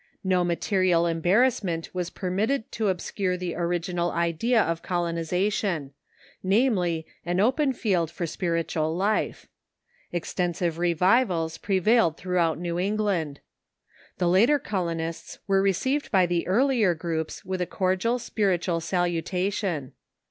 [0.23, 5.91] No material embarrassment Avas permitted to obscure the original idea of colonization—
[6.43, 8.97] namely, an open field for spir Religious Zeal.,,.„^., i i i i itual
[9.29, 9.47] life.
[10.11, 13.41] IliXtensive revivals prevailed throughout New England.
[14.17, 19.91] The later colonists were received by the ear lier groups with a cordial spiritual salutation.